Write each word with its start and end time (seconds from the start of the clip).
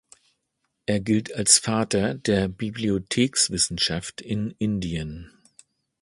Er 0.87 0.99
gilt 0.99 1.35
als 1.35 1.59
Vater 1.59 2.15
der 2.15 2.47
Bibliothekswissenschaft 2.47 4.19
in 4.19 4.49
Indien. 4.57 5.29